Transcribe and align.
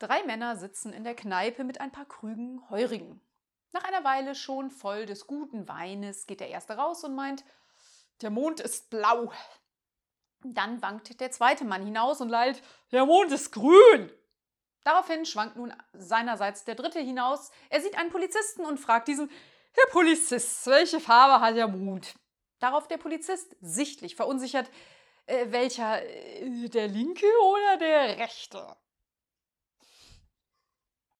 Drei 0.00 0.22
Männer 0.22 0.56
sitzen 0.56 0.94
in 0.94 1.04
der 1.04 1.14
Kneipe 1.14 1.62
mit 1.62 1.78
ein 1.78 1.92
paar 1.92 2.06
Krügen 2.06 2.62
Heurigen. 2.70 3.20
Nach 3.72 3.84
einer 3.84 4.02
Weile 4.02 4.34
schon 4.34 4.70
voll 4.70 5.04
des 5.04 5.26
guten 5.26 5.68
Weines 5.68 6.26
geht 6.26 6.40
der 6.40 6.48
erste 6.48 6.72
raus 6.72 7.04
und 7.04 7.14
meint, 7.14 7.44
der 8.22 8.30
Mond 8.30 8.60
ist 8.60 8.88
blau. 8.88 9.30
Dann 10.42 10.80
wankt 10.80 11.20
der 11.20 11.30
zweite 11.30 11.66
Mann 11.66 11.84
hinaus 11.84 12.22
und 12.22 12.30
lallt, 12.30 12.62
der 12.92 13.04
Mond 13.04 13.30
ist 13.30 13.52
grün. 13.52 14.10
Daraufhin 14.84 15.26
schwankt 15.26 15.56
nun 15.56 15.74
seinerseits 15.92 16.64
der 16.64 16.76
dritte 16.76 17.00
hinaus. 17.00 17.50
Er 17.68 17.82
sieht 17.82 17.98
einen 17.98 18.10
Polizisten 18.10 18.64
und 18.64 18.80
fragt 18.80 19.06
diesen, 19.06 19.30
Herr 19.72 19.92
Polizist, 19.92 20.66
welche 20.66 20.98
Farbe 20.98 21.44
hat 21.44 21.56
der 21.56 21.68
Mond? 21.68 22.14
Darauf 22.58 22.88
der 22.88 22.96
Polizist, 22.96 23.54
sichtlich 23.60 24.16
verunsichert, 24.16 24.70
äh, 25.26 25.52
welcher, 25.52 26.02
äh, 26.02 26.70
der 26.70 26.88
linke 26.88 27.26
oder 27.42 27.76
der 27.76 28.18
rechte? 28.18 28.66